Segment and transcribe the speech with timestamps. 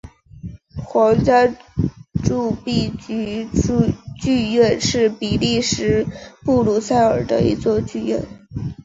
[0.83, 1.55] 皇家
[2.23, 3.47] 铸币局
[4.19, 6.07] 剧院是比利时
[6.43, 8.23] 布鲁塞尔的一座剧院。